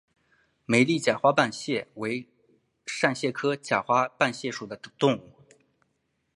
[0.65, 2.27] 美丽假花瓣蟹为
[2.87, 5.33] 扇蟹科假花瓣蟹属的动物。